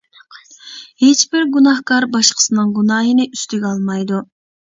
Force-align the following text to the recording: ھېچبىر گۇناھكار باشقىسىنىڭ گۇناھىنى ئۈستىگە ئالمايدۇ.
ھېچبىر 1.01 1.43
گۇناھكار 1.57 2.07
باشقىسىنىڭ 2.15 2.71
گۇناھىنى 2.79 3.27
ئۈستىگە 3.35 3.69
ئالمايدۇ. 3.75 4.23